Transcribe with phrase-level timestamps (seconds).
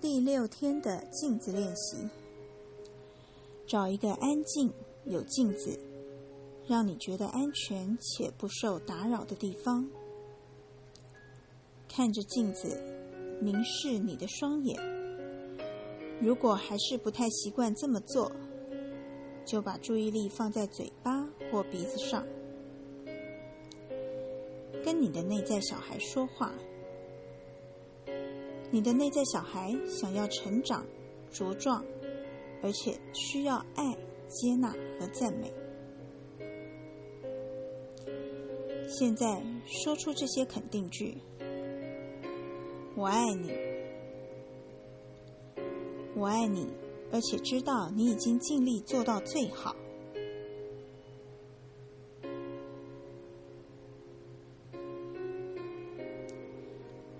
[0.00, 1.96] 第六天的镜子练习，
[3.66, 4.70] 找一个安静、
[5.04, 5.78] 有镜子，
[6.68, 9.88] 让你觉得安全且不受打扰的地方。
[11.88, 12.78] 看着镜子，
[13.40, 14.78] 凝视你的双眼。
[16.20, 18.30] 如果还是不太习惯这么做，
[19.46, 22.24] 就把注意力放在嘴巴或鼻子上，
[24.84, 26.52] 跟你的内在小孩说话。
[28.70, 30.84] 你的内在小孩想要成长、
[31.32, 31.84] 茁壮，
[32.62, 33.96] 而且需要爱、
[34.28, 35.52] 接纳和赞美。
[38.88, 41.18] 现在说出这些肯定句
[42.96, 43.50] ：“我爱你，
[46.14, 46.66] 我爱你，
[47.12, 49.74] 而且知道你已经尽力做到最好。”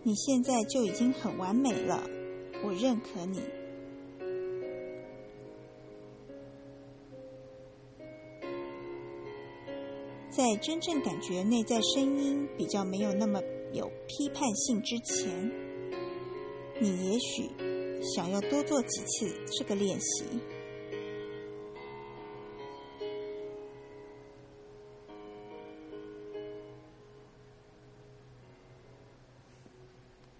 [0.06, 2.00] 你现在就已经很完美了，
[2.62, 3.40] 我认可你。
[10.30, 13.40] 在真正感觉内在声音比较没有那么
[13.72, 15.50] 有批判性之前，
[16.78, 17.50] 你也许
[18.00, 19.26] 想要多做几次
[19.58, 20.24] 这个练习。